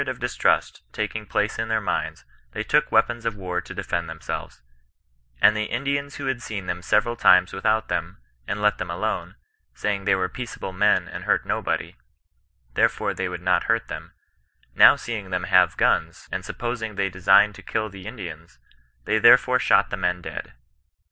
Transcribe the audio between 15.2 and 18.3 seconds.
them have guns, and supposing they designed to kill the In